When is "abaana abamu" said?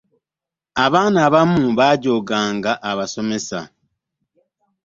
0.85-1.63